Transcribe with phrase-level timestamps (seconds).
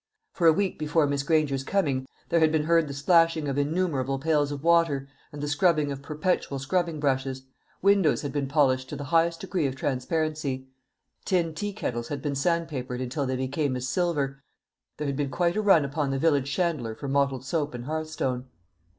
[0.33, 4.17] For a week before Miss Granger's coming there had been heard the splashing of innumerable
[4.17, 7.43] pails of water, and the scrubbing of perpetual scrubbing brushes;
[7.83, 10.65] windows had been polished to the highest degree of transparency;
[11.23, 14.41] tin tea kettles had been sandpapered until they became as silver;
[14.97, 18.47] there had been quite a run upon the village chandler for mottled soap and hearthstone.